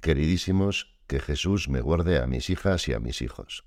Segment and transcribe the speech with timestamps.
[0.00, 3.64] Queridísimos, que Jesús me guarde a mis hijas y a mis hijos.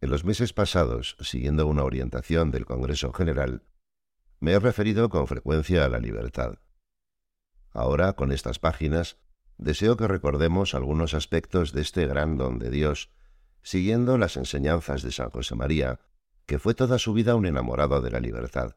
[0.00, 3.64] En los meses pasados, siguiendo una orientación del Congreso General,
[4.38, 6.60] me he referido con frecuencia a la libertad.
[7.72, 9.18] Ahora, con estas páginas,
[9.58, 13.10] deseo que recordemos algunos aspectos de este gran don de Dios,
[13.62, 15.98] siguiendo las enseñanzas de San José María,
[16.46, 18.76] que fue toda su vida un enamorado de la libertad.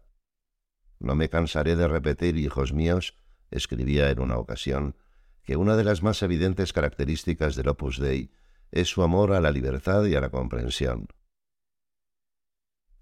[0.98, 3.16] No me cansaré de repetir, hijos míos,
[3.52, 4.96] escribía en una ocasión,
[5.43, 8.31] que una de las más evidentes características del Opus Dei
[8.71, 11.07] es su amor a la libertad y a la comprensión.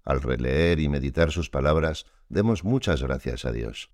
[0.04, 3.90] Al releer y meditar sus palabras, demos muchas gracias a Dios.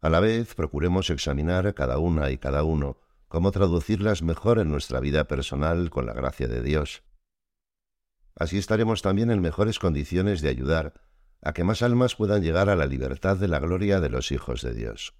[0.00, 5.00] A la vez, procuremos examinar cada una y cada uno cómo traducirlas mejor en nuestra
[5.00, 7.02] vida personal con la gracia de Dios.
[8.36, 10.94] Así estaremos también en mejores condiciones de ayudar
[11.42, 14.62] a que más almas puedan llegar a la libertad de la gloria de los hijos
[14.62, 15.14] de Dios.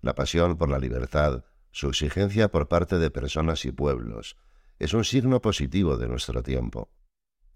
[0.00, 4.36] La pasión por la libertad, su exigencia por parte de personas y pueblos,
[4.78, 6.90] es un signo positivo de nuestro tiempo.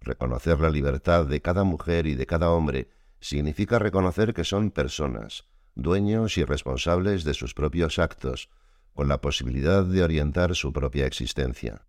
[0.01, 5.45] Reconocer la libertad de cada mujer y de cada hombre significa reconocer que son personas,
[5.77, 8.51] dueños y responsables de sus propios actos,
[8.93, 11.87] con la posibilidad de orientar su propia existencia.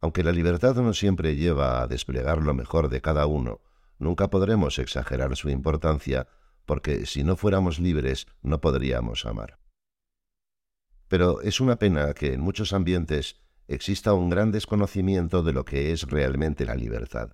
[0.00, 3.60] Aunque la libertad no siempre lleva a desplegar lo mejor de cada uno,
[3.98, 6.28] nunca podremos exagerar su importancia,
[6.68, 9.58] porque si no fuéramos libres no podríamos amar.
[11.08, 15.92] Pero es una pena que en muchos ambientes exista un gran desconocimiento de lo que
[15.92, 17.32] es realmente la libertad.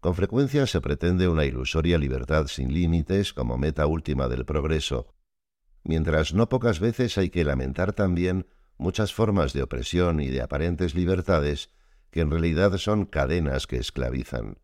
[0.00, 5.14] Con frecuencia se pretende una ilusoria libertad sin límites como meta última del progreso,
[5.84, 10.96] mientras no pocas veces hay que lamentar también muchas formas de opresión y de aparentes
[10.96, 11.70] libertades
[12.10, 14.58] que en realidad son cadenas que esclavizan.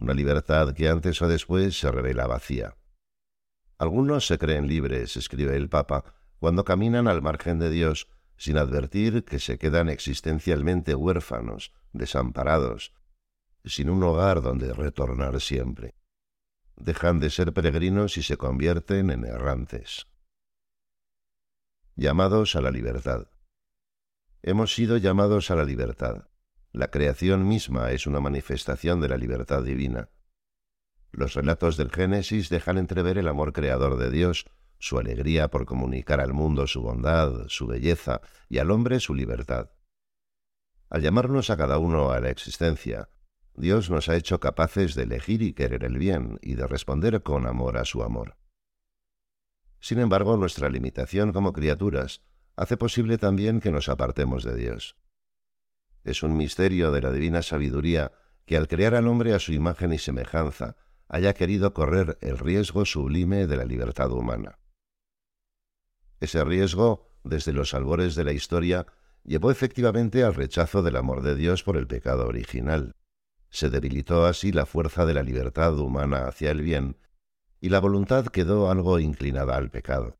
[0.00, 2.76] Una libertad que antes o después se revela vacía.
[3.78, 6.04] Algunos se creen libres, escribe el Papa,
[6.40, 12.92] cuando caminan al margen de Dios sin advertir que se quedan existencialmente huérfanos, desamparados,
[13.64, 15.94] sin un hogar donde retornar siempre.
[16.74, 20.10] Dejan de ser peregrinos y se convierten en errantes
[22.00, 23.28] llamados a la libertad.
[24.42, 26.29] Hemos sido llamados a la libertad.
[26.72, 30.08] La creación misma es una manifestación de la libertad divina.
[31.10, 34.46] Los relatos del Génesis dejan entrever el amor creador de Dios,
[34.78, 39.70] su alegría por comunicar al mundo su bondad, su belleza y al hombre su libertad.
[40.88, 43.08] Al llamarnos a cada uno a la existencia,
[43.54, 47.46] Dios nos ha hecho capaces de elegir y querer el bien y de responder con
[47.46, 48.36] amor a su amor.
[49.80, 52.22] Sin embargo, nuestra limitación como criaturas
[52.54, 54.96] hace posible también que nos apartemos de Dios.
[56.04, 58.12] Es un misterio de la divina sabiduría
[58.46, 60.76] que al crear al hombre a su imagen y semejanza
[61.08, 64.58] haya querido correr el riesgo sublime de la libertad humana.
[66.20, 68.86] Ese riesgo, desde los albores de la historia,
[69.24, 72.94] llevó efectivamente al rechazo del amor de Dios por el pecado original.
[73.50, 76.96] Se debilitó así la fuerza de la libertad humana hacia el bien
[77.60, 80.18] y la voluntad quedó algo inclinada al pecado.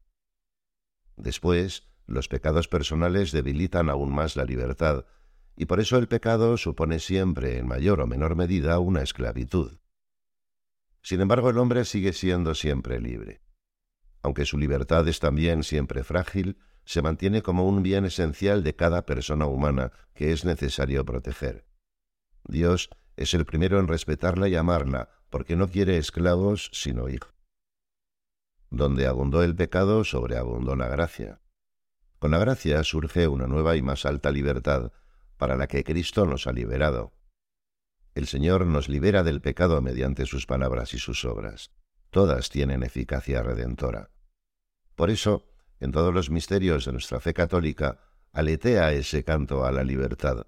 [1.17, 5.05] Después, los pecados personales debilitan aún más la libertad,
[5.61, 9.77] y por eso el pecado supone siempre, en mayor o menor medida, una esclavitud.
[11.03, 13.43] Sin embargo, el hombre sigue siendo siempre libre.
[14.23, 16.57] Aunque su libertad es también siempre frágil,
[16.87, 21.67] se mantiene como un bien esencial de cada persona humana que es necesario proteger.
[22.45, 27.35] Dios es el primero en respetarla y amarla, porque no quiere esclavos sino hijos.
[28.71, 31.43] Donde abundó el pecado, sobreabundó la gracia.
[32.19, 34.93] Con la gracia surge una nueva y más alta libertad,
[35.41, 37.15] para la que Cristo nos ha liberado.
[38.15, 41.73] El Señor nos libera del pecado mediante sus palabras y sus obras.
[42.11, 44.11] Todas tienen eficacia redentora.
[44.97, 45.49] Por eso,
[45.81, 48.01] en todos los misterios de nuestra fe católica,
[48.33, 50.47] aletea ese canto a la libertad.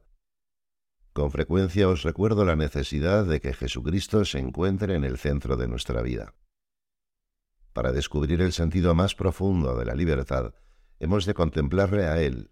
[1.15, 5.69] Con frecuencia os recuerdo la necesidad de que Jesucristo se encuentre en el centro de
[5.69, 6.35] nuestra vida.
[7.73, 10.55] Para descubrir el sentido más profundo de la libertad,
[11.00, 12.51] hemos de contemplarle a Él.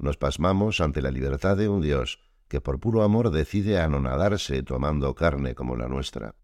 [0.00, 5.14] Nos pasmamos ante la libertad de un Dios que por puro amor decide anonadarse tomando
[5.14, 6.34] carne como la nuestra.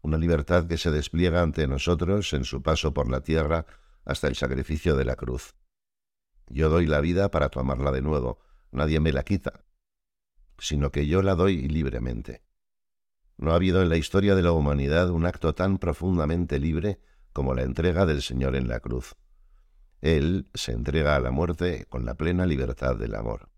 [0.00, 3.66] Una libertad que se despliega ante nosotros en su paso por la tierra
[4.04, 5.56] hasta el sacrificio de la cruz.
[6.46, 8.38] Yo doy la vida para tomarla de nuevo,
[8.70, 9.64] nadie me la quita,
[10.58, 12.44] sino que yo la doy libremente.
[13.38, 17.00] No ha habido en la historia de la humanidad un acto tan profundamente libre
[17.32, 19.16] como la entrega del Señor en la cruz.
[20.04, 23.48] Él se entrega a la muerte con la plena libertad del amor.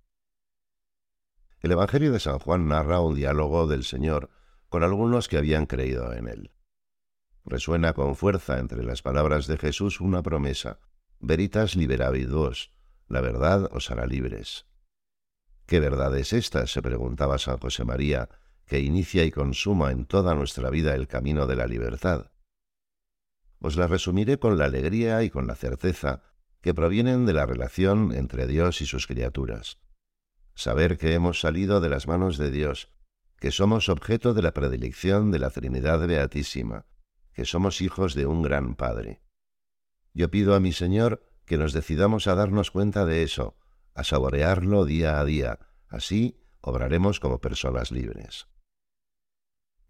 [1.59, 4.31] El Evangelio de San Juan narra un diálogo del Señor
[4.69, 6.53] con algunos que habían creído en él.
[7.45, 10.79] resuena con fuerza entre las palabras de Jesús una promesa,
[11.19, 12.31] veritas liberabit
[13.09, 14.67] la verdad os hará libres.
[15.67, 16.69] ¿Qué verdad es esta?
[16.69, 18.29] se preguntaba San José María,
[18.67, 22.31] que inicia y consuma en toda nuestra vida el camino de la libertad.
[23.59, 26.23] Os la resumiré con la alegría y con la certeza
[26.61, 29.79] que provienen de la relación entre Dios y sus criaturas.
[30.55, 32.91] Saber que hemos salido de las manos de Dios,
[33.39, 36.87] que somos objeto de la predilección de la Trinidad Beatísima,
[37.33, 39.21] que somos hijos de un gran Padre.
[40.15, 43.57] Yo pido a mi Señor que nos decidamos a darnos cuenta de eso,
[43.95, 48.49] a saborearlo día a día, así obraremos como personas libres.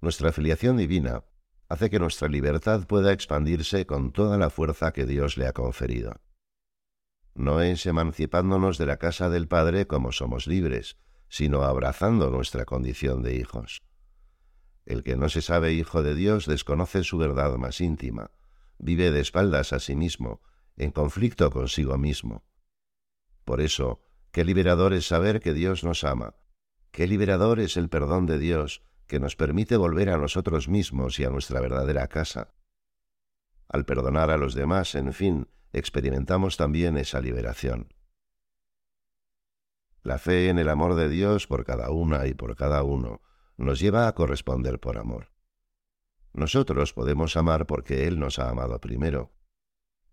[0.01, 1.25] Nuestra filiación divina
[1.69, 6.21] hace que nuestra libertad pueda expandirse con toda la fuerza que Dios le ha conferido.
[7.37, 10.97] No es emancipándonos de la casa del Padre como somos libres,
[11.29, 13.83] sino abrazando nuestra condición de hijos.
[14.87, 18.31] El que no se sabe hijo de Dios desconoce su verdad más íntima,
[18.79, 20.41] vive de espaldas a sí mismo,
[20.79, 22.43] en conflicto consigo mismo.
[23.45, 24.01] Por eso,
[24.33, 26.37] qué liberador es saber que Dios nos ama,
[26.91, 31.25] qué liberador es el perdón de Dios que nos permite volver a nosotros mismos y
[31.25, 32.55] a nuestra verdadera casa.
[33.69, 37.93] Al perdonar a los demás, en fin, experimentamos también esa liberación.
[40.03, 43.21] La fe en el amor de Dios por cada una y por cada uno
[43.57, 45.33] nos lleva a corresponder por amor.
[46.33, 49.33] Nosotros podemos amar porque Él nos ha amado primero.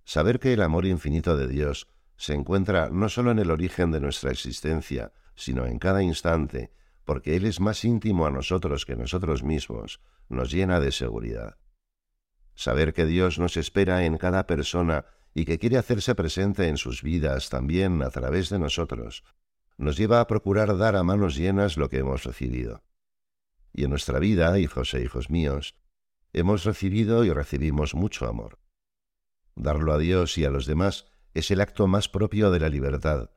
[0.05, 1.87] Saber que el amor infinito de Dios
[2.17, 6.71] se encuentra no solo en el origen de nuestra existencia, sino en cada instante,
[7.05, 9.99] porque Él es más íntimo a nosotros que nosotros mismos,
[10.29, 11.57] nos llena de seguridad.
[12.55, 17.01] Saber que Dios nos espera en cada persona y que quiere hacerse presente en sus
[17.01, 19.23] vidas también a través de nosotros,
[19.77, 22.83] nos lleva a procurar dar a manos llenas lo que hemos recibido.
[23.73, 25.75] Y en nuestra vida, hijos e hijos míos,
[26.31, 28.59] hemos recibido y recibimos mucho amor.
[29.55, 33.31] Darlo a Dios y a los demás es el acto más propio de la libertad.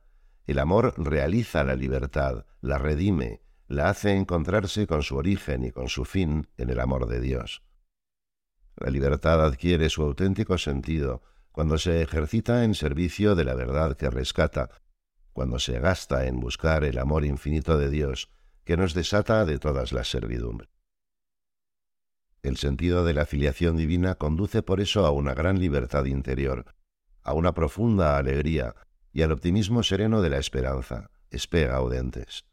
[0.45, 5.89] El amor realiza la libertad, la redime, la hace encontrarse con su origen y con
[5.89, 7.63] su fin en el amor de Dios.
[8.77, 11.23] La libertad adquiere su auténtico sentido
[11.57, 14.69] cuando se ejercita en servicio de la verdad que rescata,
[15.33, 18.29] cuando se gasta en buscar el amor infinito de Dios
[18.63, 20.69] que nos desata de todas las servidumbres.
[22.43, 26.75] El sentido de la filiación divina conduce por eso a una gran libertad interior,
[27.23, 28.75] a una profunda alegría
[29.11, 32.45] y al optimismo sereno de la esperanza, espera audentes.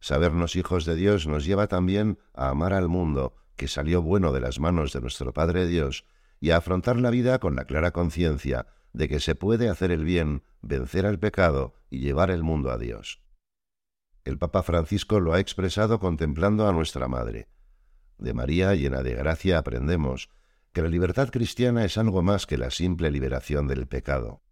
[0.00, 4.40] Sabernos hijos de Dios nos lleva también a amar al mundo que salió bueno de
[4.40, 6.06] las manos de nuestro Padre Dios
[6.40, 10.04] y a afrontar la vida con la clara conciencia de que se puede hacer el
[10.04, 13.22] bien, vencer al pecado y llevar el mundo a Dios.
[14.24, 17.48] El Papa Francisco lo ha expresado contemplando a nuestra Madre.
[18.18, 20.30] De María, llena de gracia, aprendemos
[20.72, 24.42] que la libertad cristiana es algo más que la simple liberación del pecado.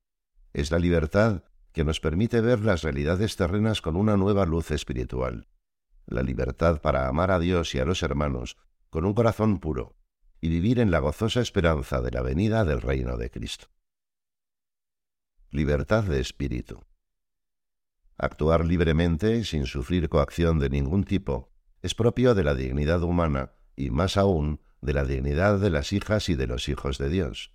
[0.53, 5.49] Es la libertad que nos permite ver las realidades terrenas con una nueva luz espiritual,
[6.07, 8.57] la libertad para amar a Dios y a los hermanos
[8.89, 9.97] con un corazón puro
[10.41, 13.69] y vivir en la gozosa esperanza de la venida del reino de Cristo.
[15.51, 16.85] Libertad de espíritu.
[18.19, 21.53] Actuar libremente, sin sufrir coacción de ningún tipo,
[21.83, 26.29] es propio de la dignidad humana y más aún de la dignidad de las hijas
[26.29, 27.53] y de los hijos de Dios.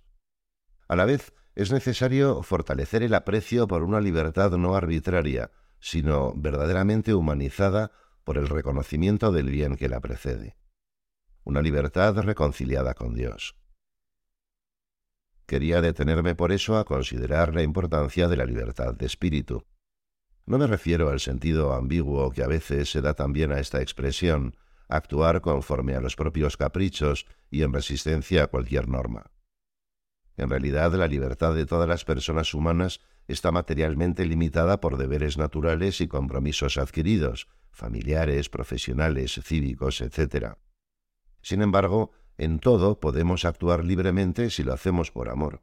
[0.88, 7.12] A la vez, es necesario fortalecer el aprecio por una libertad no arbitraria, sino verdaderamente
[7.12, 7.92] humanizada
[8.24, 10.56] por el reconocimiento del bien que la precede.
[11.44, 13.56] Una libertad reconciliada con Dios.
[15.44, 19.64] Quería detenerme por eso a considerar la importancia de la libertad de espíritu.
[20.46, 24.56] No me refiero al sentido ambiguo que a veces se da también a esta expresión,
[24.88, 29.32] actuar conforme a los propios caprichos y en resistencia a cualquier norma.
[30.36, 36.00] En realidad, la libertad de todas las personas humanas está materialmente limitada por deberes naturales
[36.00, 40.54] y compromisos adquiridos, familiares, profesionales, cívicos, etc.
[41.42, 45.62] Sin embargo, en todo podemos actuar libremente si lo hacemos por amor.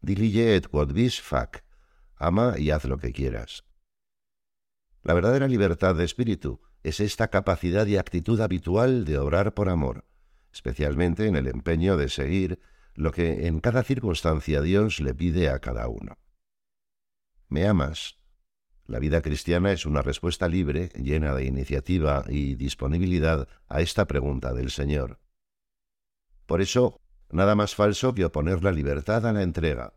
[0.00, 1.64] Dilige et quod vis fac,
[2.16, 3.64] ama y haz lo que quieras.
[5.02, 10.04] La verdadera libertad de espíritu es esta capacidad y actitud habitual de obrar por amor,
[10.52, 12.60] especialmente en el empeño de seguir
[12.94, 16.18] lo que en cada circunstancia Dios le pide a cada uno.
[17.48, 18.21] ¿Me amas?
[18.92, 24.52] La vida cristiana es una respuesta libre, llena de iniciativa y disponibilidad a esta pregunta
[24.52, 25.18] del Señor.
[26.44, 29.94] Por eso, nada más falso que oponer la libertad a la entrega,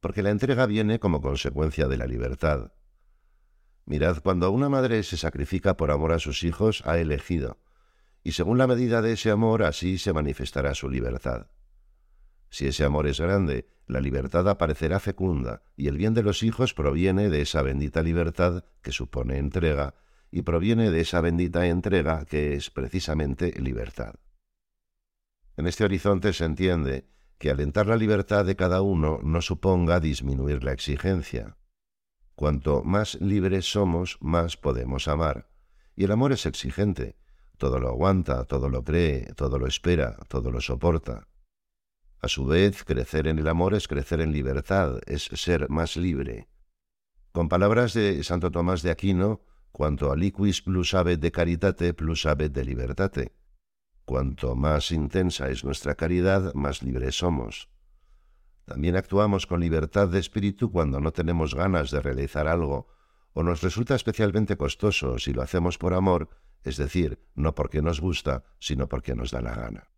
[0.00, 2.72] porque la entrega viene como consecuencia de la libertad.
[3.84, 7.60] Mirad, cuando una madre se sacrifica por amor a sus hijos, ha elegido,
[8.24, 11.46] y según la medida de ese amor así se manifestará su libertad.
[12.52, 16.74] Si ese amor es grande, la libertad aparecerá fecunda, y el bien de los hijos
[16.74, 19.94] proviene de esa bendita libertad que supone entrega,
[20.30, 24.16] y proviene de esa bendita entrega que es precisamente libertad.
[25.56, 27.06] En este horizonte se entiende
[27.38, 31.56] que alentar la libertad de cada uno no suponga disminuir la exigencia.
[32.34, 35.48] Cuanto más libres somos, más podemos amar.
[35.96, 37.16] Y el amor es exigente.
[37.56, 41.28] Todo lo aguanta, todo lo cree, todo lo espera, todo lo soporta.
[42.24, 46.46] A su vez, crecer en el amor es crecer en libertad, es ser más libre.
[47.32, 49.40] Con palabras de Santo Tomás de Aquino,
[49.72, 53.32] cuanto aliquis plus habet de caritate plus habet de libertate.
[54.04, 57.68] Cuanto más intensa es nuestra caridad, más libres somos.
[58.66, 62.86] También actuamos con libertad de espíritu cuando no tenemos ganas de realizar algo
[63.32, 66.28] o nos resulta especialmente costoso si lo hacemos por amor,
[66.62, 69.88] es decir, no porque nos gusta, sino porque nos da la gana.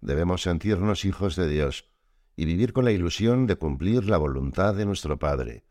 [0.00, 1.90] Debemos sentirnos hijos de Dios
[2.36, 5.64] y vivir con la ilusión de cumplir la voluntad de nuestro Padre,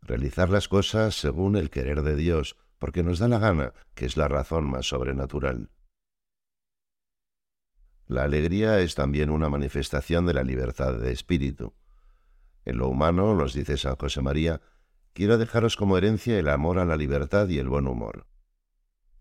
[0.00, 4.16] realizar las cosas según el querer de Dios, porque nos da la gana, que es
[4.16, 5.70] la razón más sobrenatural.
[8.06, 11.74] La alegría es también una manifestación de la libertad de espíritu.
[12.64, 14.60] En lo humano, nos dice San José María,
[15.14, 18.26] quiero dejaros como herencia el amor a la libertad y el buen humor.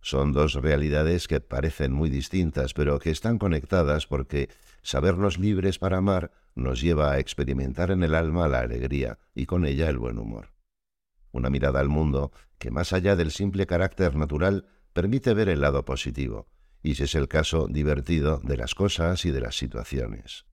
[0.03, 4.50] Son dos realidades que parecen muy distintas, pero que están conectadas porque
[4.81, 9.65] sabernos libres para amar nos lleva a experimentar en el alma la alegría y con
[9.65, 10.50] ella el buen humor.
[11.31, 15.86] Una mirada al mundo que más allá del simple carácter natural permite ver el lado
[15.86, 16.50] positivo,
[16.83, 20.45] y si es el caso divertido de las cosas y de las situaciones.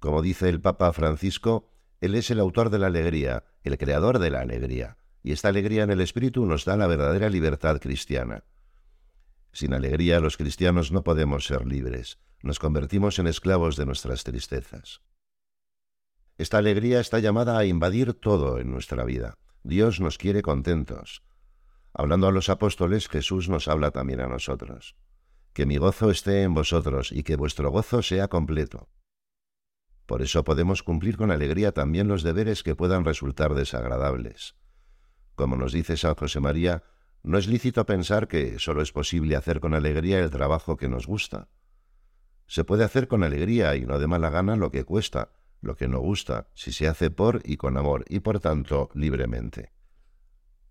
[0.00, 4.30] Como dice el Papa Francisco, Él es el autor de la alegría, el creador de
[4.30, 8.44] la alegría, y esta alegría en el espíritu nos da la verdadera libertad cristiana.
[9.52, 15.02] Sin alegría los cristianos no podemos ser libres, nos convertimos en esclavos de nuestras tristezas.
[16.38, 19.36] Esta alegría está llamada a invadir todo en nuestra vida.
[19.62, 21.22] Dios nos quiere contentos.
[21.92, 24.96] Hablando a los apóstoles, Jesús nos habla también a nosotros.
[25.52, 28.88] Que mi gozo esté en vosotros y que vuestro gozo sea completo.
[30.06, 34.54] Por eso podemos cumplir con alegría también los deberes que puedan resultar desagradables.
[35.40, 36.82] Como nos dice San José María,
[37.22, 41.06] no es lícito pensar que solo es posible hacer con alegría el trabajo que nos
[41.06, 41.48] gusta.
[42.46, 45.32] Se puede hacer con alegría y no de mala gana lo que cuesta,
[45.62, 49.72] lo que no gusta, si se hace por y con amor, y por tanto libremente.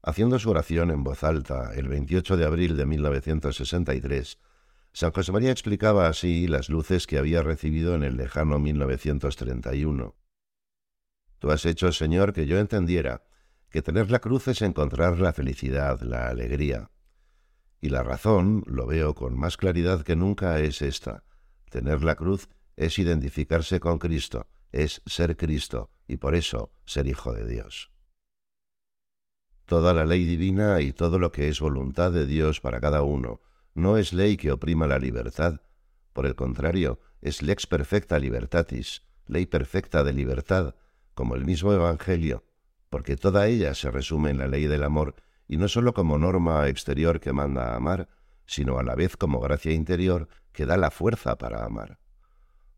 [0.03, 4.37] Haciendo su oración en voz alta el 28 de abril de 1963,
[4.93, 10.15] San José María explicaba así las luces que había recibido en el lejano 1931.
[11.39, 13.23] Tú has hecho, Señor, que yo entendiera
[13.69, 16.89] que tener la cruz es encontrar la felicidad, la alegría.
[17.81, 21.23] Y la razón, lo veo con más claridad que nunca, es esta.
[21.69, 27.33] Tener la cruz es identificarse con Cristo, es ser Cristo, y por eso ser hijo
[27.33, 27.91] de Dios.
[29.65, 33.41] Toda la ley divina y todo lo que es voluntad de Dios para cada uno
[33.75, 35.61] no es ley que oprima la libertad,
[36.13, 40.75] por el contrario, es lex perfecta libertatis, ley perfecta de libertad,
[41.13, 42.43] como el mismo Evangelio,
[42.89, 45.15] porque toda ella se resume en la ley del amor,
[45.47, 48.09] y no sólo como norma exterior que manda a amar,
[48.45, 51.99] sino a la vez como gracia interior que da la fuerza para amar.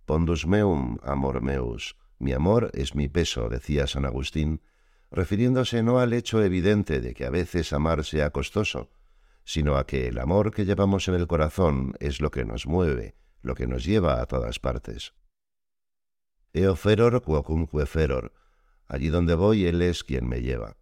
[0.06, 4.62] Pondus meum, amor meus, mi amor es mi peso, decía San Agustín,
[5.12, 8.90] refiriéndose no al hecho evidente de que a veces amar sea costoso,
[9.44, 13.16] sino a que el amor que llevamos en el corazón es lo que nos mueve,
[13.42, 15.14] lo que nos lleva a todas partes.
[16.54, 18.34] Eo feror quocumque feror,
[18.92, 20.76] Allí donde voy, Él es quien me lleva.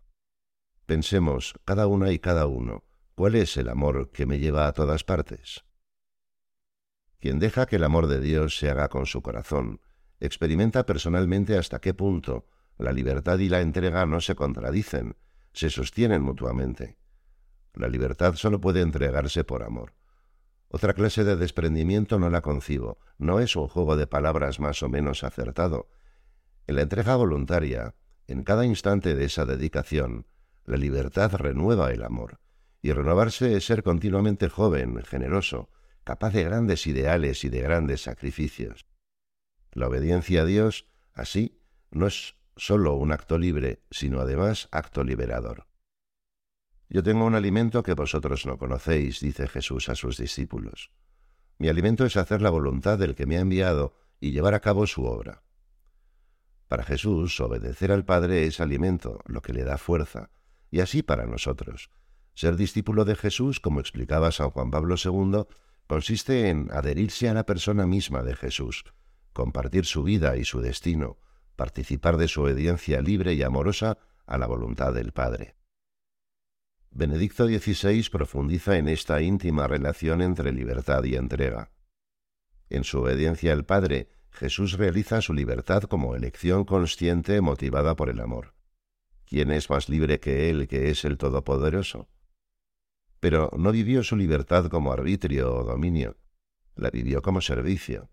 [0.88, 5.04] Pensemos, cada una y cada uno, ¿cuál es el amor que me lleva a todas
[5.04, 5.64] partes?
[7.20, 9.80] Quien deja que el amor de Dios se haga con su corazón,
[10.20, 12.48] experimenta personalmente hasta qué punto
[12.80, 15.16] la libertad y la entrega no se contradicen,
[15.54, 16.98] se sostienen mutuamente.
[17.76, 19.94] La libertad solo puede entregarse por amor.
[20.68, 24.90] Otra clase de desprendimiento no la concibo, no es un juego de palabras más o
[24.90, 25.90] menos acertado,
[26.70, 27.96] en la entrega voluntaria,
[28.30, 30.28] en cada instante de esa dedicación,
[30.64, 32.40] la libertad renueva el amor,
[32.80, 35.72] y renovarse es ser continuamente joven, generoso,
[36.04, 38.86] capaz de grandes ideales y de grandes sacrificios.
[39.72, 41.60] La obediencia a Dios, así,
[41.90, 45.66] no es sólo un acto libre, sino además acto liberador.
[46.88, 50.92] Yo tengo un alimento que vosotros no conocéis, dice Jesús a sus discípulos.
[51.58, 54.86] Mi alimento es hacer la voluntad del que me ha enviado y llevar a cabo
[54.86, 55.44] su obra.
[56.70, 60.30] Para Jesús, obedecer al Padre es alimento, lo que le da fuerza,
[60.70, 61.90] y así para nosotros.
[62.36, 65.48] Ser discípulo de Jesús, como explicaba San Juan Pablo II,
[65.88, 68.84] consiste en adherirse a la persona misma de Jesús,
[69.34, 71.18] compartir su vida y su destino,
[71.56, 73.98] participar de su obediencia libre y amorosa
[74.28, 75.56] a la voluntad del Padre.
[76.92, 81.72] Benedicto XVI profundiza en esta íntima relación entre libertad y entrega.
[82.70, 88.20] En su obediencia al Padre, Jesús realiza su libertad como elección consciente motivada por el
[88.20, 88.54] amor.
[89.26, 92.08] ¿Quién es más libre que Él, que es el Todopoderoso?
[93.20, 96.18] Pero no vivió su libertad como arbitrio o dominio,
[96.76, 98.10] la vivió como servicio.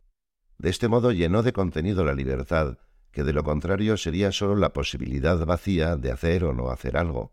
[0.59, 2.79] De este modo llenó de contenido la libertad,
[3.13, 7.33] que de lo contrario sería sólo la posibilidad vacía de hacer o no hacer algo.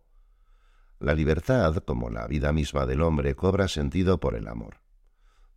[0.99, 4.77] La libertad, como la vida misma del hombre, cobra sentido por el amor.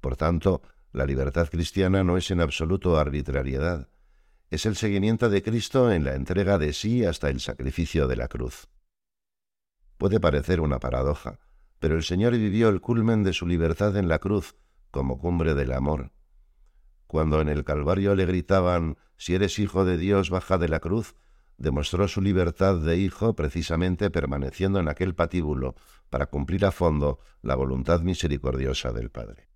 [0.00, 0.62] Por tanto,
[0.93, 3.88] la libertad cristiana no es en absoluto arbitrariedad,
[4.50, 8.28] es el seguimiento de Cristo en la entrega de sí hasta el sacrificio de la
[8.28, 8.69] cruz.
[9.99, 11.40] Puede parecer una paradoja,
[11.78, 14.55] pero el Señor vivió el culmen de su libertad en la cruz,
[14.90, 16.12] como cumbre del amor.
[17.07, 21.14] Cuando en el Calvario le gritaban, Si eres hijo de Dios, baja de la cruz,
[21.59, 25.75] demostró su libertad de hijo precisamente permaneciendo en aquel patíbulo
[26.11, 29.49] para cumplir a fondo la voluntad misericordiosa del Padre.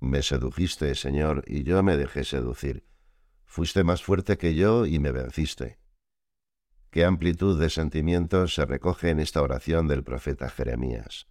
[0.00, 2.86] Me sedujiste, Señor, y yo me dejé seducir.
[3.44, 5.78] Fuiste más fuerte que yo y me venciste.
[6.90, 11.28] Qué amplitud de sentimientos se recoge en esta oración del profeta Jeremías.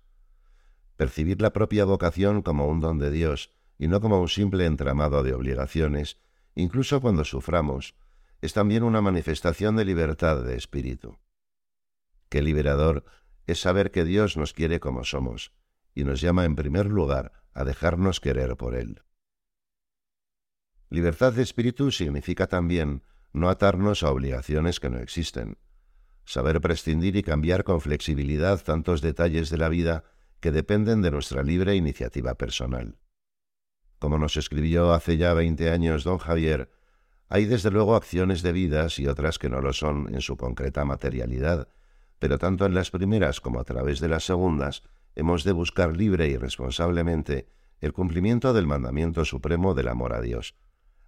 [0.97, 5.23] Percibir la propia vocación como un don de Dios y no como un simple entramado
[5.23, 6.19] de obligaciones,
[6.53, 7.95] incluso cuando suframos,
[8.41, 11.17] es también una manifestación de libertad de espíritu.
[12.29, 13.03] Qué liberador
[13.47, 15.53] es saber que Dios nos quiere como somos
[15.95, 19.01] y nos llama en primer lugar a dejarnos querer por Él.
[20.89, 25.57] Libertad de espíritu significa también no atarnos a obligaciones que no existen,
[26.23, 30.05] saber prescindir y cambiar con flexibilidad tantos detalles de la vida
[30.39, 32.97] que dependen de nuestra libre iniciativa personal.
[33.99, 36.71] Como nos escribió hace ya veinte años don Javier,
[37.27, 41.67] hay desde luego acciones debidas y otras que no lo son en su concreta materialidad,
[42.19, 44.83] pero tanto en las primeras como a través de las segundas
[45.15, 47.47] hemos de buscar libre y responsablemente
[47.81, 50.55] el cumplimiento del mandamiento supremo del amor a Dios.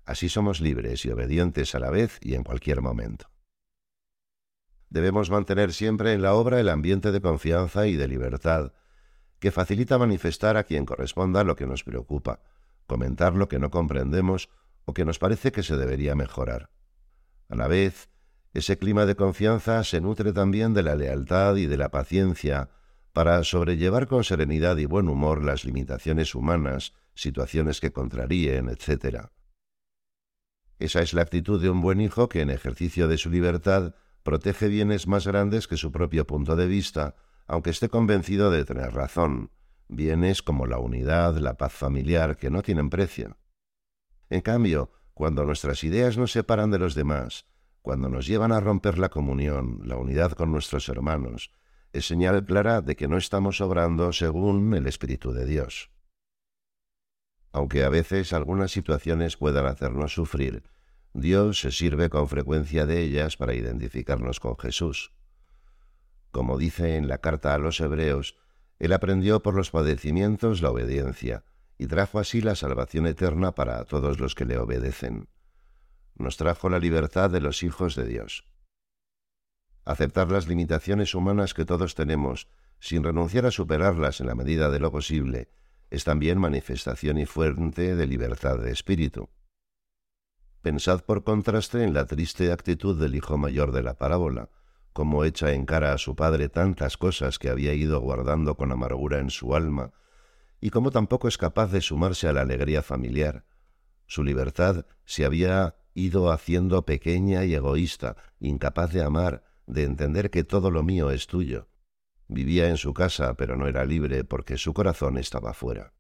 [0.06, 3.30] Así somos libres y obedientes a la vez y en cualquier momento.
[4.90, 8.74] Debemos mantener siempre en la obra el ambiente de confianza y de libertad,
[9.40, 12.42] que facilita manifestar a quien corresponda lo que nos preocupa,
[12.88, 14.50] comentar lo que no comprendemos
[14.86, 16.70] o que nos parece que se debería mejorar.
[17.48, 18.10] A la vez,
[18.54, 22.70] ese clima de confianza se nutre también de la lealtad y de la paciencia
[23.14, 29.28] para sobrellevar con serenidad y buen humor las limitaciones humanas, situaciones que contraríen, etc.
[30.80, 34.68] Esa es la actitud de un buen hijo que en ejercicio de su libertad protege
[34.68, 37.16] bienes más grandes que su propio punto de vista,
[37.48, 39.52] aunque esté convencido de tener razón,
[39.88, 43.38] bienes como la unidad, la paz familiar, que no tienen precio.
[44.30, 47.46] En cambio, cuando nuestras ideas nos separan de los demás,
[47.82, 51.52] cuando nos llevan a romper la comunión, la unidad con nuestros hermanos,
[51.94, 55.92] es señal clara de que no estamos obrando según el Espíritu de Dios.
[57.52, 60.64] Aunque a veces algunas situaciones puedan hacernos sufrir,
[61.14, 65.12] Dios se sirve con frecuencia de ellas para identificarnos con Jesús.
[66.32, 68.38] Como dice en la carta a los Hebreos,
[68.80, 71.44] Él aprendió por los padecimientos la obediencia,
[71.78, 75.28] y trajo así la salvación eterna para todos los que le obedecen.
[76.16, 78.46] Nos trajo la libertad de los hijos de Dios.
[79.86, 82.48] Aceptar las limitaciones humanas que todos tenemos,
[82.80, 85.50] sin renunciar a superarlas en la medida de lo posible,
[85.90, 89.30] es también manifestación y fuente de libertad de espíritu.
[90.62, 94.50] Pensad por contraste en la triste actitud del hijo mayor de la parábola,
[94.94, 99.20] como echa en cara a su padre tantas cosas que había ido guardando con amargura
[99.20, 99.92] en su alma,
[100.60, 103.46] y como tampoco es capaz de sumarse a la alegría familiar.
[104.06, 110.44] Su libertad se había ido haciendo pequeña y egoísta, incapaz de amar, de entender que
[110.44, 111.70] todo lo mío es tuyo.
[112.28, 115.94] Vivía en su casa, pero no era libre porque su corazón estaba fuera.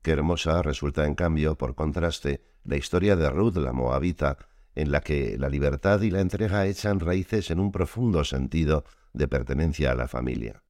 [0.00, 4.38] Qué hermosa resulta, en cambio, por contraste, la historia de Ruth la Moabita,
[4.74, 9.28] en la que la libertad y la entrega echan raíces en un profundo sentido de
[9.28, 10.62] pertenencia a la familia.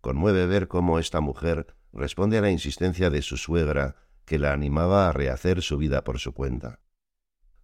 [0.00, 5.08] Conmueve ver cómo esta mujer responde a la insistencia de su suegra, que la animaba
[5.08, 6.78] a rehacer su vida por su cuenta.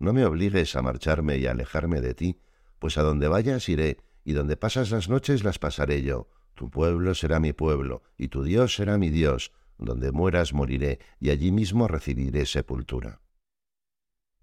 [0.01, 2.41] No me obligues a marcharme y alejarme de ti,
[2.79, 6.29] pues a donde vayas iré, y donde pasas las noches las pasaré yo.
[6.55, 9.53] Tu pueblo será mi pueblo, y tu Dios será mi Dios.
[9.79, 13.21] Donde mueras moriré, y allí mismo recibiré sepultura.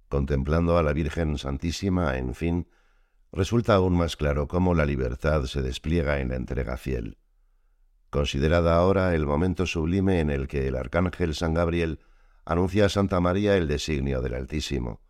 [0.07, 2.67] Contemplando a la Virgen Santísima, en fin,
[3.31, 7.17] resulta aún más claro cómo la libertad se despliega en la entrega fiel
[8.15, 11.99] considerada ahora el momento sublime en el que el arcángel San Gabriel
[12.45, 15.01] anuncia a Santa María el designio del Altísimo.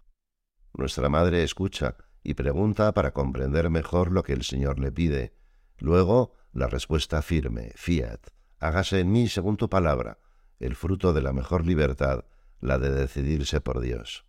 [0.73, 5.33] Nuestra Madre escucha y pregunta para comprender mejor lo que el Señor le pide.
[5.77, 8.19] Luego, la respuesta firme, fiat,
[8.59, 10.17] hágase en mí según tu palabra,
[10.59, 12.25] el fruto de la mejor libertad,
[12.59, 14.25] la de decidirse por Dios.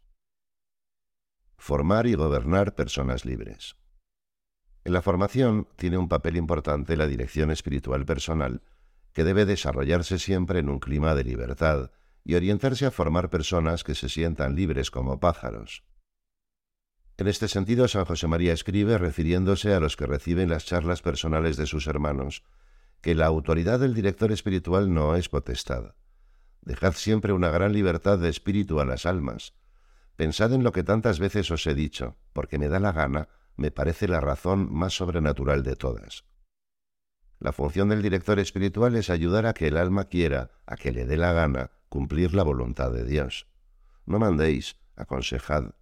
[1.57, 3.77] Formar y gobernar personas libres.
[4.85, 8.63] En la formación tiene un papel importante la dirección espiritual personal,
[9.15, 11.91] que debe desarrollarse siempre en un clima de libertad
[12.25, 15.83] y orientarse a formar personas que se sientan libres como pájaros.
[17.19, 21.57] En este sentido, San José María escribe, refiriéndose a los que reciben las charlas personales
[21.57, 22.43] de sus hermanos,
[23.01, 25.95] que la autoridad del director espiritual no es potestad.
[26.61, 29.55] Dejad siempre una gran libertad de espíritu a las almas.
[30.17, 33.71] Pensad en lo que tantas veces os he dicho, porque me da la gana me
[33.71, 36.25] parece la razón más sobrenatural de todas.
[37.39, 41.07] La función del director espiritual es ayudar a que el alma quiera, a que le
[41.07, 43.47] dé la gana, cumplir la voluntad de Dios.
[44.07, 45.73] No mandéis, aconsejad.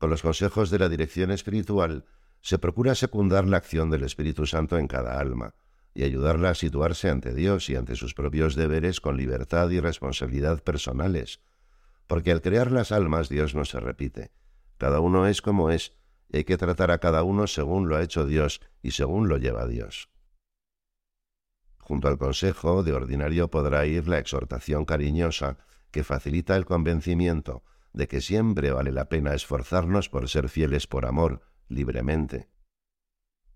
[0.00, 2.06] Con los consejos de la dirección espiritual
[2.40, 5.54] se procura secundar la acción del Espíritu Santo en cada alma
[5.92, 10.62] y ayudarla a situarse ante Dios y ante sus propios deberes con libertad y responsabilidad
[10.62, 11.42] personales,
[12.06, 14.30] porque al crear las almas Dios no se repite.
[14.78, 15.92] Cada uno es como es
[16.30, 19.36] y hay que tratar a cada uno según lo ha hecho Dios y según lo
[19.36, 20.08] lleva Dios.
[21.76, 25.58] Junto al consejo, de ordinario podrá ir la exhortación cariñosa
[25.90, 31.06] que facilita el convencimiento de que siempre vale la pena esforzarnos por ser fieles por
[31.06, 32.48] amor, libremente.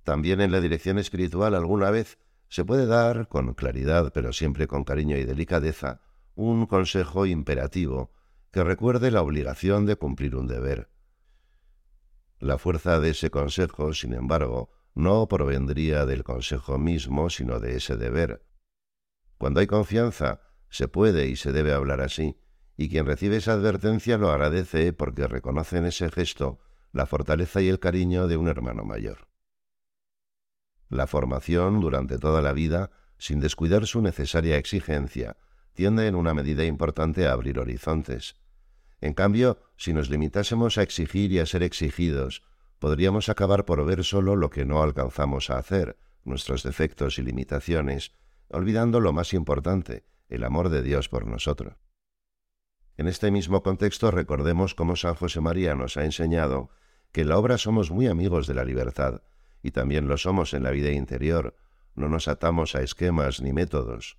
[0.02, 2.18] También en la dirección espiritual alguna vez
[2.48, 6.00] se puede dar, con claridad pero siempre con cariño y delicadeza,
[6.34, 8.12] un consejo imperativo
[8.50, 10.90] que recuerde la obligación de cumplir un deber.
[12.38, 17.96] La fuerza de ese consejo, sin embargo, no provendría del consejo mismo, sino de ese
[17.96, 18.44] deber.
[19.38, 22.36] Cuando hay confianza, se puede y se debe hablar así,
[22.76, 26.58] y quien recibe esa advertencia lo agradece porque reconoce en ese gesto
[26.92, 29.28] la fortaleza y el cariño de un hermano mayor.
[30.88, 35.37] La formación durante toda la vida, sin descuidar su necesaria exigencia,
[35.72, 38.37] tiende en una medida importante a abrir horizontes,
[39.04, 42.42] en cambio, si nos limitásemos a exigir y a ser exigidos,
[42.78, 48.12] podríamos acabar por ver solo lo que no alcanzamos a hacer, nuestros defectos y limitaciones,
[48.48, 51.74] olvidando lo más importante, el amor de Dios por nosotros.
[52.96, 56.70] En este mismo contexto recordemos cómo San José María nos ha enseñado
[57.11, 59.22] que en la obra somos muy amigos de la libertad,
[59.62, 61.57] y también lo somos en la vida interior,
[61.94, 64.18] no nos atamos a esquemas ni métodos.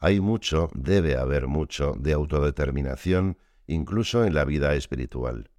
[0.00, 5.50] Hay mucho, debe haber mucho, de autodeterminación incluso en la vida espiritual.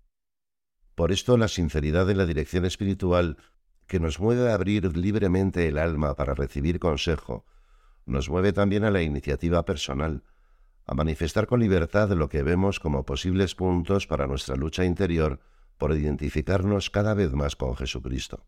[0.95, 3.37] Por esto la sinceridad de la dirección espiritual,
[3.87, 7.45] que nos mueve a abrir libremente el alma para recibir consejo,
[8.05, 10.23] nos mueve también a la iniciativa personal,
[10.89, 15.39] a manifestar con libertad lo que vemos como posibles puntos para nuestra lucha interior
[15.77, 18.47] por identificarnos cada vez más con Jesucristo.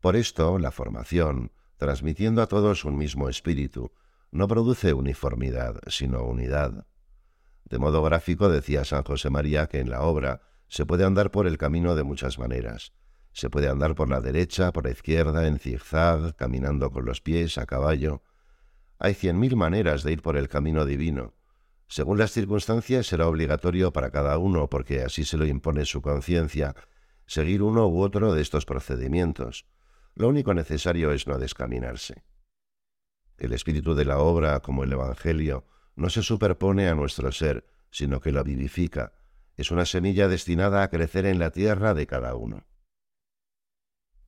[0.00, 3.90] Por esto, la formación, transmitiendo a todos un mismo espíritu,
[4.30, 6.86] no produce uniformidad, sino unidad.
[7.64, 11.48] De modo gráfico decía San José María que en la obra se puede andar por
[11.48, 12.92] el camino de muchas maneras.
[13.32, 17.58] Se puede andar por la derecha, por la izquierda, en zigzag, caminando con los pies,
[17.58, 18.22] a caballo.
[19.04, 21.34] Hay cien mil maneras de ir por el camino divino.
[21.88, 26.76] Según las circunstancias será obligatorio para cada uno, porque así se lo impone su conciencia,
[27.26, 29.66] seguir uno u otro de estos procedimientos.
[30.14, 32.22] Lo único necesario es no descaminarse.
[33.38, 38.20] El espíritu de la obra, como el Evangelio, no se superpone a nuestro ser, sino
[38.20, 39.14] que lo vivifica.
[39.56, 42.68] Es una semilla destinada a crecer en la tierra de cada uno.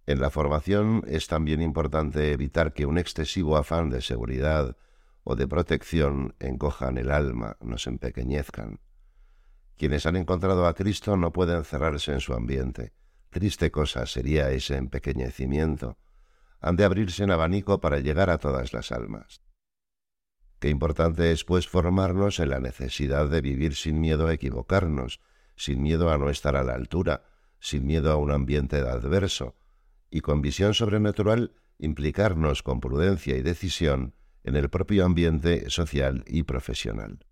[0.06, 4.76] En la formación es también importante evitar que un excesivo afán de seguridad
[5.22, 8.80] o de protección encojan el alma, nos empequeñezcan.
[9.78, 12.92] Quienes han encontrado a Cristo no pueden cerrarse en su ambiente.
[13.30, 15.98] Triste cosa sería ese empequeñecimiento.
[16.60, 19.40] Han de abrirse en abanico para llegar a todas las almas.
[20.60, 25.20] Qué importante es, pues, formarnos en la necesidad de vivir sin miedo a equivocarnos,
[25.56, 27.24] sin miedo a no estar a la altura,
[27.58, 29.56] sin miedo a un ambiente adverso,
[30.14, 36.44] y con visión sobrenatural implicarnos con prudencia y decisión en el propio ambiente social y
[36.44, 37.26] profesional.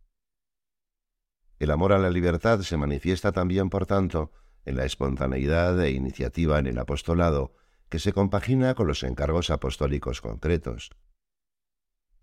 [1.60, 4.32] El amor a la libertad se manifiesta también, por tanto,
[4.64, 7.54] en la espontaneidad e iniciativa en el apostolado,
[7.88, 10.90] que se compagina con los encargos apostólicos concretos.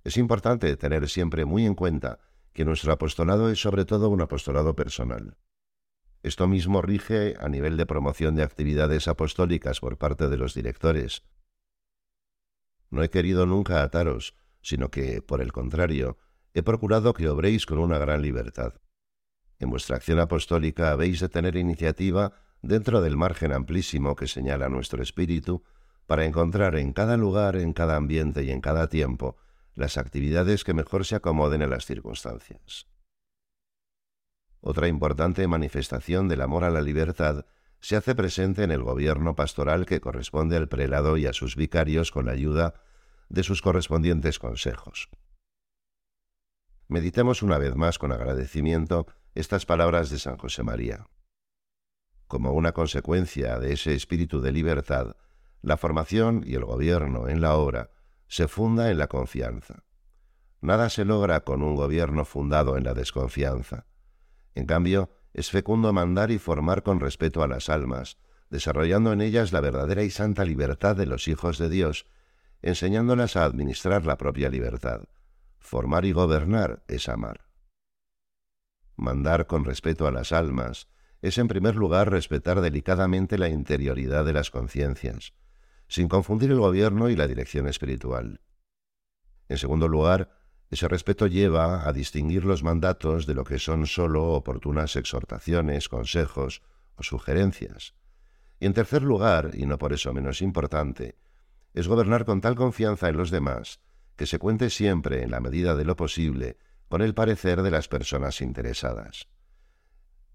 [0.03, 2.19] Es importante tener siempre muy en cuenta
[2.51, 5.37] que nuestro apostolado es sobre todo un apostolado personal.
[6.21, 11.23] Esto mismo rige a nivel de promoción de actividades apostólicas por parte de los directores.
[12.89, 16.17] No he querido nunca ataros, sino que, por el contrario,
[16.53, 18.73] he procurado que obréis con una gran libertad.
[19.59, 25.01] En vuestra acción apostólica habéis de tener iniciativa dentro del margen amplísimo que señala nuestro
[25.01, 25.63] espíritu,
[26.05, 29.37] para encontrar en cada lugar, en cada ambiente y en cada tiempo
[29.75, 32.88] las actividades que mejor se acomoden a las circunstancias.
[34.61, 37.45] Otra importante manifestación del amor a la libertad
[37.79, 42.11] se hace presente en el gobierno pastoral que corresponde al prelado y a sus vicarios
[42.11, 42.73] con la ayuda
[43.29, 45.09] de sus correspondientes consejos.
[46.87, 51.07] Meditemos una vez más con agradecimiento estas palabras de San José María.
[52.27, 55.15] Como una consecuencia de ese espíritu de libertad,
[55.61, 57.91] la formación y el gobierno en la obra
[58.27, 59.83] se funda en la confianza.
[60.61, 63.85] Nada se logra con un gobierno fundado en la desconfianza.
[64.55, 68.17] En cambio, es fecundo mandar y formar con respeto a las almas,
[68.49, 72.05] desarrollando en ellas la verdadera y santa libertad de los hijos de Dios,
[72.61, 75.03] enseñándolas a administrar la propia libertad.
[75.59, 77.45] Formar y gobernar es amar.
[78.95, 80.89] Mandar con respeto a las almas
[81.21, 85.33] es en primer lugar respetar delicadamente la interioridad de las conciencias,
[85.87, 88.41] sin confundir el gobierno y la dirección espiritual.
[89.47, 90.38] En segundo lugar,
[90.69, 96.61] ese respeto lleva a distinguir los mandatos de lo que son sólo oportunas exhortaciones, consejos
[96.95, 97.95] o sugerencias.
[98.59, 101.17] Y en tercer lugar, y no por eso menos importante,
[101.73, 103.79] es gobernar con tal confianza en los demás
[104.15, 106.57] que se cuente siempre, en la medida de lo posible,
[106.89, 109.29] con el parecer de las personas interesadas.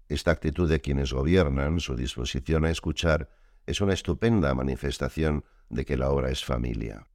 [0.09, 3.29] Esta actitud de quienes gobiernan, su disposición a escuchar,
[3.67, 7.07] es una estupenda manifestación de que la obra es familia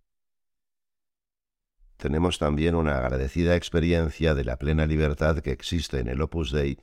[2.00, 6.78] tenemos también una agradecida experiencia de la plena libertad que existe en el Opus Dei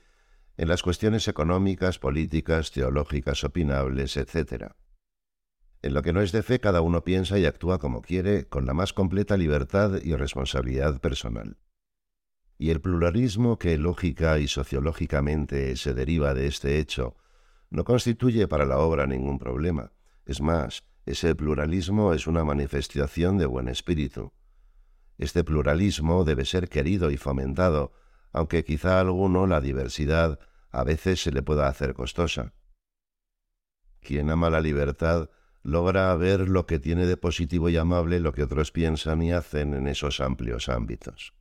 [0.57, 4.71] en las cuestiones económicas, políticas, teológicas, opinables, etc.
[5.81, 8.65] En lo que no es de fe, cada uno piensa y actúa como quiere, con
[8.65, 11.57] la más completa libertad y responsabilidad personal.
[12.57, 17.15] Y el pluralismo que lógica y sociológicamente se deriva de este hecho
[17.69, 19.91] no constituye para la obra ningún problema.
[20.25, 24.31] Es más, ese pluralismo es una manifestación de buen espíritu.
[25.17, 27.93] Este pluralismo debe ser querido y fomentado,
[28.31, 32.53] aunque quizá a alguno la diversidad a veces se le pueda hacer costosa.
[34.01, 35.29] Quien ama la libertad
[35.63, 39.73] logra ver lo que tiene de positivo y amable lo que otros piensan y hacen
[39.73, 41.33] en esos amplios ámbitos.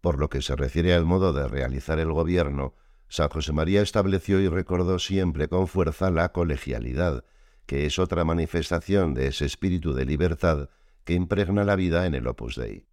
[0.00, 2.74] Por lo que se refiere al modo de realizar el gobierno,
[3.08, 7.24] San José María estableció y recordó siempre con fuerza la colegialidad,
[7.66, 10.70] que es otra manifestación de ese espíritu de libertad
[11.06, 12.88] que impregna la vida en el Opus Dei.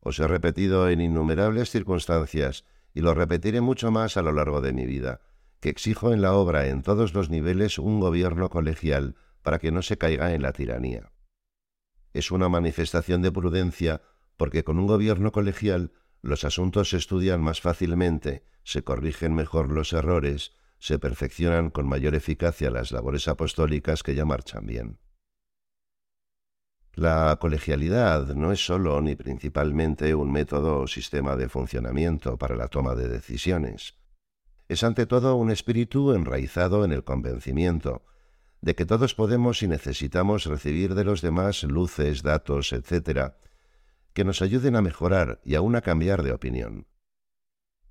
[0.00, 4.72] Os he repetido en innumerables circunstancias, y lo repetiré mucho más a lo largo de
[4.72, 5.20] mi vida,
[5.60, 9.82] que exijo en la obra en todos los niveles un gobierno colegial para que no
[9.82, 11.12] se caiga en la tiranía.
[12.12, 14.02] Es una manifestación de prudencia
[14.36, 19.92] porque con un gobierno colegial los asuntos se estudian más fácilmente, se corrigen mejor los
[19.92, 24.98] errores, se perfeccionan con mayor eficacia las labores apostólicas que ya marchan bien.
[26.98, 32.66] La colegialidad no es sólo ni principalmente un método o sistema de funcionamiento para la
[32.66, 33.94] toma de decisiones.
[34.66, 38.04] Es ante todo un espíritu enraizado en el convencimiento
[38.62, 43.34] de que todos podemos y necesitamos recibir de los demás luces, datos, etc.,
[44.12, 46.88] que nos ayuden a mejorar y aún a cambiar de opinión.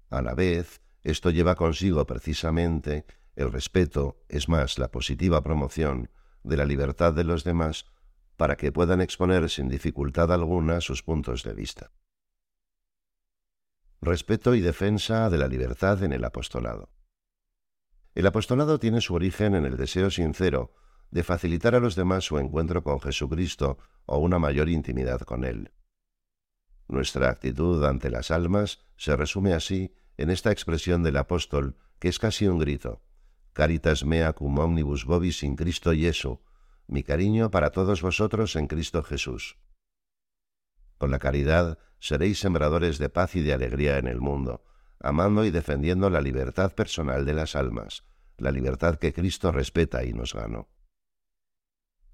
[0.09, 3.05] A la vez, esto lleva consigo precisamente
[3.37, 6.09] el respeto, es más, la positiva promoción
[6.43, 7.85] de la libertad de los demás
[8.37, 11.91] para que puedan exponer sin dificultad alguna sus puntos de vista.
[13.99, 16.89] Respeto y defensa de la libertad en el apostolado.
[18.15, 20.73] El apostolado tiene su origen en el deseo sincero
[21.11, 25.71] de facilitar a los demás su encuentro con Jesucristo o una mayor intimidad con Él.
[26.87, 32.19] Nuestra actitud ante las almas se resume así en esta expresión del apóstol, que es
[32.19, 33.01] casi un grito,
[33.57, 36.39] Caritas mea cum omnibus vobis in Cristo Jesu,
[36.87, 39.57] mi cariño para todos vosotros en Cristo Jesús.
[40.97, 44.63] Con la caridad seréis sembradores de paz y de alegría en el mundo,
[44.99, 48.03] amando y defendiendo la libertad personal de las almas,
[48.37, 50.69] la libertad que Cristo respeta y nos ganó.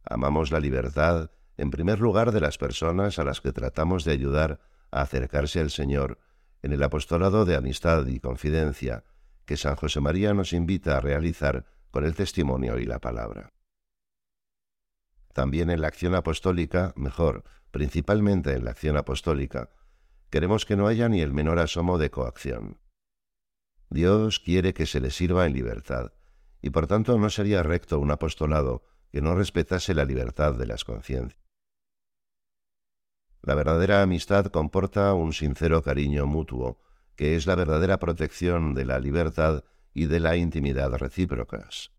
[0.04, 4.60] Amamos la libertad, en primer lugar, de las personas a las que tratamos de ayudar
[4.92, 6.20] a acercarse al Señor
[6.62, 9.04] en el apostolado de amistad y confidencia
[9.46, 13.53] que San José María nos invita a realizar con el testimonio y la palabra.
[15.34, 19.72] También en la acción apostólica, mejor, principalmente en la acción apostólica,
[20.30, 22.80] queremos que no haya ni el menor asomo de coacción.
[23.90, 26.14] Dios quiere que se le sirva en libertad,
[26.62, 30.84] y por tanto no sería recto un apostolado que no respetase la libertad de las
[30.84, 31.44] conciencias.
[33.42, 36.80] La verdadera amistad comporta un sincero cariño mutuo,
[37.16, 41.92] que es la verdadera protección de la libertad y de la intimidad recíprocas.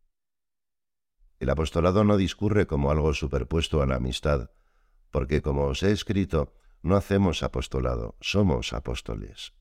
[1.40, 4.50] El apostolado no discurre como algo superpuesto a la amistad,
[5.10, 9.54] porque como os he escrito, no hacemos apostolado, somos apóstoles.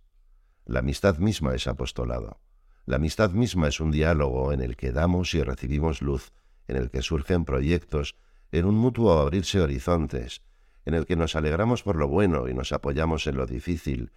[0.66, 2.40] La amistad misma es apostolado.
[2.86, 6.34] La amistad misma es un diálogo en el que damos y recibimos luz,
[6.68, 8.16] en el que surgen proyectos,
[8.52, 10.42] en un mutuo abrirse horizontes,
[10.86, 14.12] en el que nos alegramos por lo bueno y nos apoyamos en lo difícil,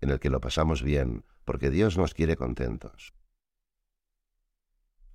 [0.00, 3.12] en el que lo pasamos bien, porque Dios nos quiere contentos.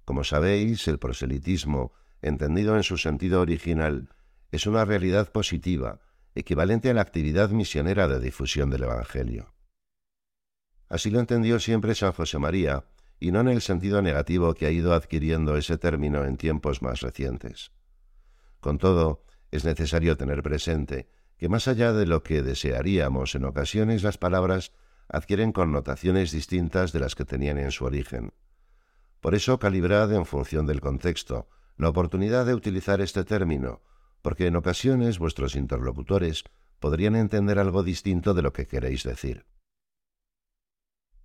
[0.05, 1.91] Como sabéis, el proselitismo,
[2.21, 4.09] entendido en su sentido original,
[4.51, 5.99] es una realidad positiva,
[6.35, 9.53] equivalente a la actividad misionera de difusión del Evangelio.
[10.87, 12.85] Así lo entendió siempre San José María,
[13.19, 17.01] y no en el sentido negativo que ha ido adquiriendo ese término en tiempos más
[17.01, 17.71] recientes.
[18.59, 24.03] Con todo, es necesario tener presente que más allá de lo que desearíamos en ocasiones
[24.03, 24.73] las palabras
[25.07, 28.33] adquieren connotaciones distintas de las que tenían en su origen.
[29.25, 33.81] Por eso calibrad en función del contexto la oportunidad de utilizar este término,
[34.21, 36.43] porque en ocasiones vuestros interlocutores
[36.79, 39.47] podrían entender algo distinto de lo que queréis decir.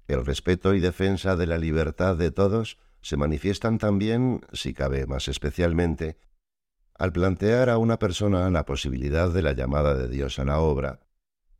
[0.08, 5.28] El respeto y defensa de la libertad de todos se manifiestan también, si cabe más
[5.28, 6.16] especialmente,
[6.94, 11.00] al plantear a una persona la posibilidad de la llamada de Dios a la obra,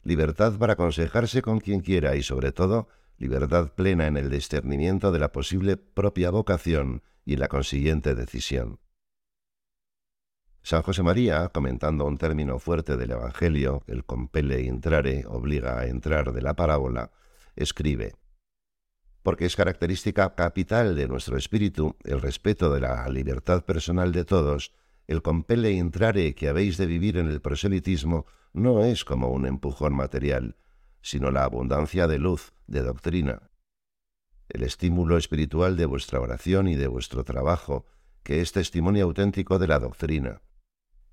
[0.05, 2.89] libertad para aconsejarse con quien quiera y sobre todo
[3.21, 8.81] libertad plena en el discernimiento de la posible propia vocación y la consiguiente decisión.
[10.63, 16.33] San José María, comentando un término fuerte del Evangelio, el compele intrare, obliga a entrar
[16.33, 17.13] de la parábola,
[17.57, 18.15] escribe,
[19.23, 24.73] porque es característica capital de nuestro espíritu el respeto de la libertad personal de todos
[25.11, 29.93] el compele intrare que habéis de vivir en el proselitismo no es como un empujón
[29.93, 30.57] material,
[31.03, 33.51] sino la abundancia de luz, de doctrina.
[34.49, 37.87] El estímulo espiritual de vuestra oración y de vuestro trabajo,
[38.23, 40.43] que es testimonio auténtico de la doctrina.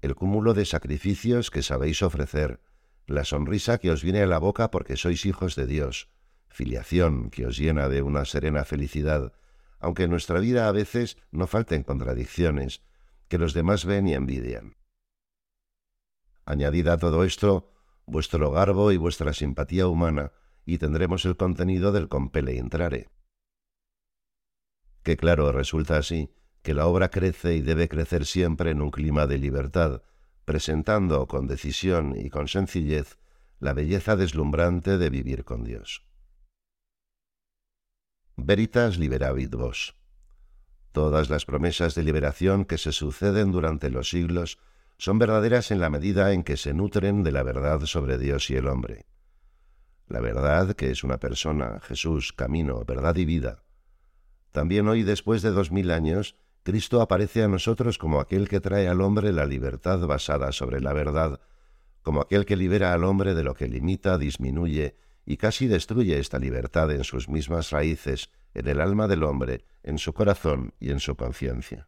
[0.02, 2.60] El cúmulo de sacrificios que sabéis ofrecer,
[3.06, 6.10] la sonrisa que os viene a la boca porque sois hijos de Dios,
[6.50, 9.34] filiación que os llena de una serena felicidad,
[9.80, 12.82] aunque en nuestra vida a veces no falten contradicciones,
[13.28, 14.76] que los demás ven y envidian.
[16.46, 17.70] Añadid a todo esto
[18.08, 20.32] vuestro garbo y vuestra simpatía humana,
[20.66, 23.10] y tendremos el contenido del compele intrare.
[25.04, 26.32] Que claro, resulta así
[26.64, 30.02] que la obra crece y debe crecer siempre en un clima de libertad,
[30.44, 33.18] presentando con decisión y con sencillez
[33.60, 36.06] la belleza deslumbrante de vivir con Dios.
[38.36, 39.96] Veritas liberavit vos.
[40.92, 44.60] Todas las promesas de liberación que se suceden durante los siglos
[44.98, 48.56] son verdaderas en la medida en que se nutren de la verdad sobre Dios y
[48.56, 49.06] el hombre.
[50.08, 53.64] La verdad que es una persona, Jesús, camino, verdad y vida.
[54.52, 58.88] También hoy, después de dos mil años, Cristo aparece a nosotros como aquel que trae
[58.88, 61.40] al hombre la libertad basada sobre la verdad,
[62.02, 66.40] como aquel que libera al hombre de lo que limita, disminuye y casi destruye esta
[66.40, 71.00] libertad en sus mismas raíces en el alma del hombre, en su corazón y en
[71.00, 71.88] su conciencia.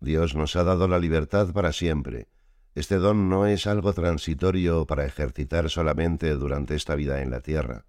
[0.00, 2.28] Dios nos ha dado la libertad para siempre.
[2.74, 7.84] Este don no es algo transitorio para ejercitar solamente durante esta vida en la tierra.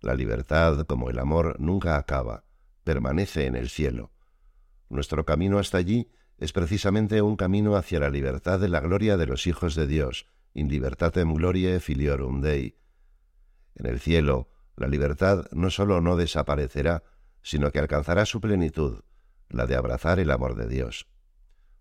[0.00, 2.44] La libertad, como el amor, nunca acaba,
[2.84, 4.12] permanece en el cielo.
[4.88, 9.26] Nuestro camino hasta allí es precisamente un camino hacia la libertad de la gloria de
[9.26, 12.76] los hijos de Dios, in libertatem gloriae filiorum Dei.
[13.74, 17.02] En el cielo, la libertad no sólo no desaparecerá,
[17.42, 19.02] sino que alcanzará su plenitud,
[19.48, 21.09] la de abrazar el amor de Dios.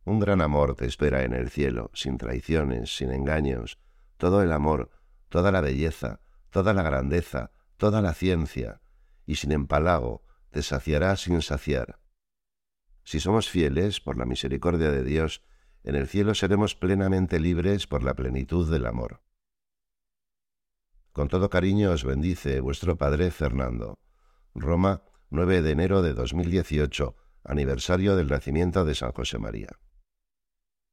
[0.09, 3.77] Un gran amor te espera en el cielo, sin traiciones, sin engaños,
[4.17, 4.89] todo el amor,
[5.29, 6.19] toda la belleza,
[6.49, 8.81] toda la grandeza, toda la ciencia,
[9.27, 11.99] y sin empalago te saciará sin saciar.
[13.03, 15.43] Si somos fieles, por la misericordia de Dios,
[15.83, 19.21] en el cielo seremos plenamente libres por la plenitud del amor.
[21.11, 23.99] Con todo cariño os bendice vuestro Padre Fernando.
[24.55, 29.69] Roma, 9 de enero de 2018, aniversario del nacimiento de San José María.